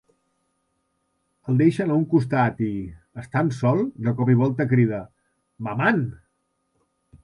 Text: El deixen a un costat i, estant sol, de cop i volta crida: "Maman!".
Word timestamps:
El 1.51 1.59
deixen 1.61 1.91
a 1.95 1.99
un 1.99 2.07
costat 2.15 2.65
i, 2.69 2.71
estant 3.25 3.55
sol, 3.61 3.85
de 4.09 4.17
cop 4.23 4.35
i 4.37 4.41
volta 4.43 4.71
crida: 4.75 5.07
"Maman!". 5.69 6.07